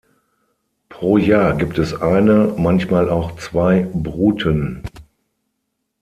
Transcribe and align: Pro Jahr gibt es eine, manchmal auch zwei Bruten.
Pro 0.89 1.19
Jahr 1.19 1.55
gibt 1.55 1.77
es 1.77 1.93
eine, 2.01 2.55
manchmal 2.57 3.07
auch 3.11 3.35
zwei 3.37 3.87
Bruten. 3.93 4.81